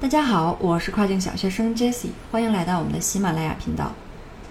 [0.00, 3.92] 大家好，我是跨境小学生 Jessie，欢迎来到我们的喜马拉雅频道。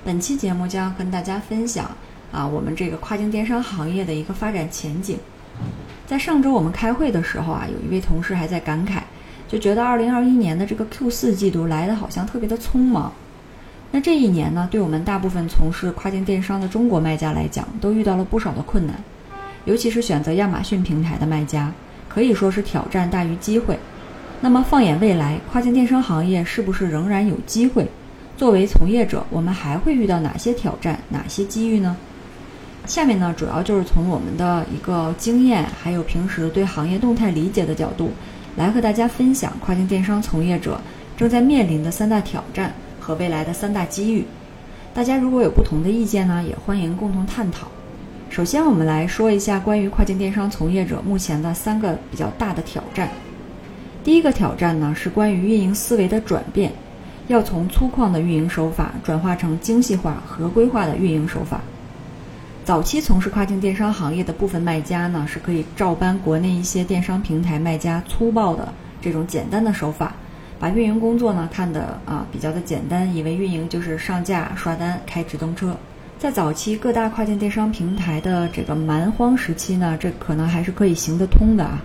[0.06, 1.90] 本期节目将跟大家分享
[2.32, 5.18] 啊，我们这个跨境电商行业的一个发展前景。
[6.06, 9.00] 在上周我们开会的时候啊，有一位同事还在感慨，
[9.48, 13.12] 就觉得2021年的这个 Q 四季度来的好像特别的匆忙。
[13.90, 18.96] 那这一年呢，对我们大部分从事跨境电商的中国卖家来讲，都遇到了不少的困难，
[19.66, 21.74] 尤其是选择亚马逊平台的卖家，
[22.08, 23.80] 可以说是挑战大于机会。
[24.42, 27.86] 那么放眼未来，跨境电商行业是不是仍然有机会？
[28.38, 31.98] 作为从业者，我们还会遇到哪些挑战、哪些机遇呢？
[32.86, 38.12] 下面呢，主要就是从我们的一个经验，还有平时对行业动态理解的角度，
[38.56, 40.80] 来和大家分享跨境电商从业者
[41.18, 44.26] 正在面临的三大挑战和未来的三大机遇。
[44.94, 47.68] 大家如果有不同的意见呢，也欢迎共同探讨。
[48.30, 53.10] 首先，我们来说一下关于跨境电商从业者目前的三个比较大的挑战。
[54.10, 56.72] 第一个挑战呢，是关于运营思维的转变，
[57.28, 61.62] 要从粗犷的运营手法转化成精细化、合规化的运营手法。
[62.66, 70.16] 早期从事跨境电商行业的部分卖家呢，是可以照搬国内一些电商平台卖家粗暴的这种简单的手法，
[70.60, 75.78] 把运营工作呢看得啊比较的简单，以为运营就是上架、刷单、开直通车。
[76.18, 81.80] 在早期各大跨境电商平台的这个蛮荒时期呢，这可能还是可以行得通的啊。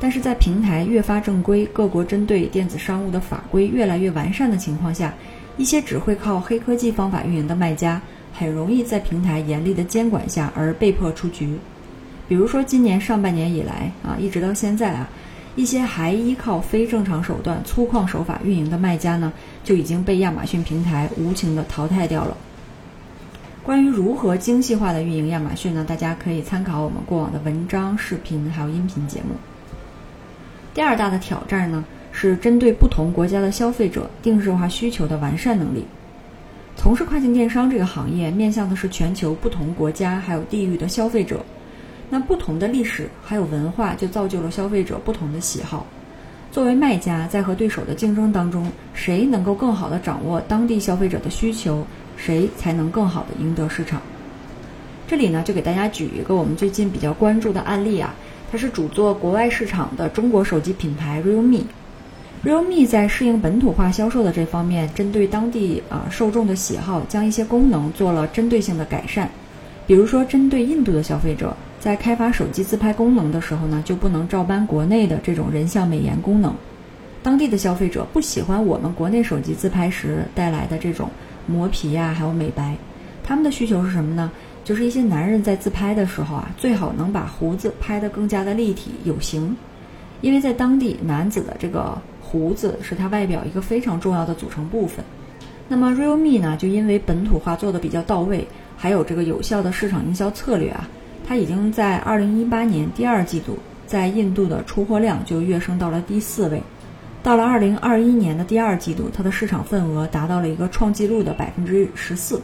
[0.00, 5.12] 但是在平台越发正规，各国针对电子商务的法规越来越完善的情况下，
[5.58, 8.00] 一些只会靠黑科技方法运营的卖家，
[8.32, 11.54] 很容易在平台严厉的监管下而被迫出局。
[12.26, 15.06] 比如说今年上半年以来啊，一直到现在啊，
[15.54, 19.30] 一些还依靠非正常手段、粗犷手法运营的卖家呢，
[19.62, 22.34] 就已经被亚马逊平台无情的淘汰掉了。
[23.62, 25.84] 关于如何精细化的运营亚马逊呢？
[25.86, 29.34] 大家可以参考我们过往的文章、视频还有音频节目。
[30.72, 35.84] 第二大的挑战呢，是针对不同国家的消费者定制化需求的完善能力。
[36.76, 41.44] 从事跨境电商这个行业，面向的是全球不同国家还有地域的消费者。
[42.08, 45.84] 那不同的历史还有文化，就造就了消费者不同的喜好。
[46.50, 51.84] 作为卖家，在和对手的竞争当中，谁能够更好的掌握当地消费者的需求，
[52.16, 54.00] 谁才能更好的赢得市场。
[55.06, 58.14] 这里呢，就给大家举一个我们最近比较关注的案例啊。
[58.50, 61.62] 它是主做国外市场的中国手机品牌 Realme。
[62.44, 69.30] Realme 在适应本土化销售的这方面，针对当地啊受众的喜好，将一些功能做了针对性的改善。
[69.86, 76.54] 比如说，针对印度的消费者，在开发手机自拍功能的时候呢，就不能照搬国内的这种人像美颜功能。
[77.22, 81.10] 当地的消费者不喜欢我们国内手机自拍时带来的这种
[81.46, 82.76] 磨皮呀，还有美白。
[83.22, 84.32] 他们的需求是什么呢？
[84.70, 89.56] 就是一些男人在自拍的时候啊，最好能把胡子拍得更加的立体有型，
[90.20, 95.04] 因为在当地男子的这个胡子是他外表一个非常重要的组成部分。
[95.66, 100.88] 那么 Realme 呢，就因为本土化做的比较到位，还有这个有效的市场营销策略啊，
[101.26, 106.62] 它已经在二零一八年第二季度在印度的出货量就跃升到了第四位，
[107.24, 112.40] 到了二零二一年的第二季度，它的市场份额达到了一个创纪录的百分之十四。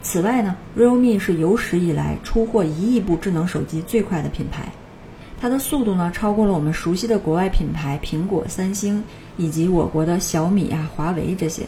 [0.00, 4.68] 此外呢，Realme 是有史以来出货一亿部智能手机最快的品牌，
[5.40, 9.04] 它的速度呢超过了我们熟悉的国外品牌苹果、三星
[9.36, 11.64] 以及我国的小米啊、华为这些。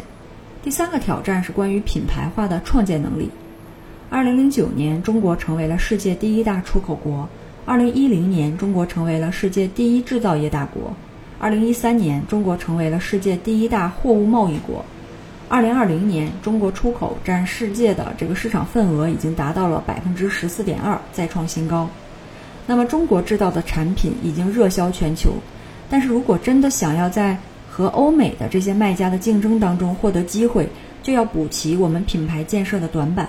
[0.62, 3.30] 第三个挑战是关于品牌化的创建能力。
[4.08, 7.26] 二零零九年，中国成为了世界第一大出口国；
[7.66, 10.92] 二零一零年，中国成为了世界第一制造业大国；
[11.38, 14.84] 二零一三年，中国成为了世界第一大货物贸易国。
[15.50, 21.90] 二零二零年，中国出口占世界的这个市场份额已经达到了百分之十四点二，再创新高。
[22.68, 25.32] 那么，中国制造的产品已经热销全球。
[25.90, 27.36] 但是如果真的想要在
[27.68, 30.68] 和欧美的这些卖家的竞争当中获得机会，
[31.02, 33.28] 就要补齐我们品牌建设的短板。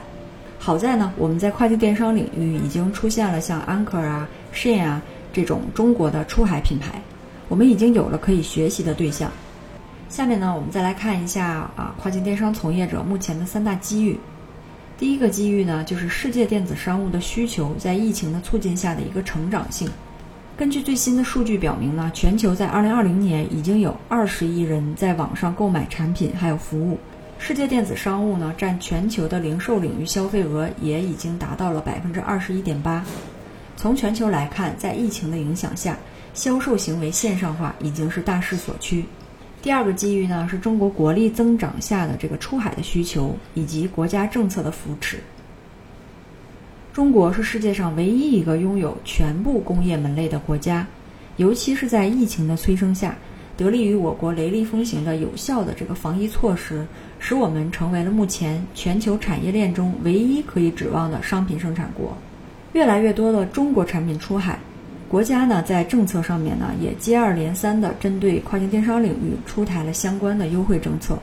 [0.60, 5.02] 好在呢，我们在跨境电商领域已经出现了像 Anker 啊、Shein 啊
[5.34, 7.02] 这种中国的出海品牌，
[7.48, 9.32] 我们已经有了可以学习的对象。
[10.12, 11.48] 下面呢，我们再来看一下
[11.78, 14.20] 啊，跨境电商从业者目前的三大机遇。
[14.98, 19.90] 第一个机遇呢，就是世界电子商务的需求在疫情的促进下的一个成长性。
[20.58, 27.00] 根据最新的数据表明呢，全球在2020年已经有20亿人在网上购买产品还有服务。
[27.40, 33.02] 世界电子商务呢，占全球的零售领域消费额也已经达到了百分之二十一点八。
[33.78, 35.98] 从全球来看，在疫情的影响下，
[36.34, 39.06] 销售行为线上化已经是大势所趋。
[39.62, 45.20] 第二个机遇呢，是中国国力增长下的这个出海的需求以及国家政策的扶持。
[46.92, 50.86] 中国是世界上唯一一个拥有全部工业门类的国家，
[51.38, 53.16] 尤其是在疫情的催生下，
[53.56, 56.84] 得力于我国雷厉风行的有效的这个防疫措施，
[57.20, 62.18] 使我们成为了目前全球产业链中唯一可以指望的商品生产国。
[62.74, 64.58] 越来越多的中国产品出海，
[65.12, 71.20] 国家呢在政策上面呢也接二连三的针对跨境电商领域出台了相关的优惠政策。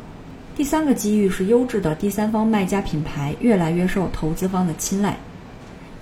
[0.55, 5.17] 第三个机遇是优质的第三方卖家品牌越来越受投资方的青睐。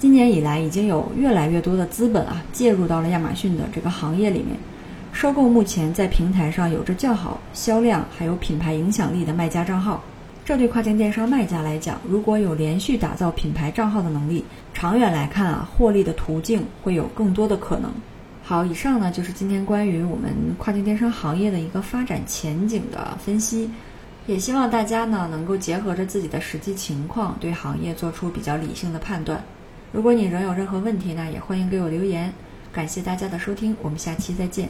[0.01, 4.57] 今年以来，已经有越来越多的资本啊介入到了亚马逊的这个行业里面，
[5.13, 10.03] 收购目前在平台上有着较好销量还有品牌影响力的卖家账号。
[10.47, 17.91] 这对跨境电商卖家来讲，如果有连续打造品牌账号的能力，长远来看啊，获利的途径会有更多的可能。
[18.45, 23.69] 好，以上呢就是今天关于我们跨境电商行业的一个发展前景的分析，
[24.29, 29.43] 也希望大家呢能够结合着自己的实际情况，对行业做出比较理性的判断。
[29.91, 32.33] 如果你仍有任何问题呢，也欢迎给我留言。
[32.73, 34.69] 感谢大家的收听，我们下期再见。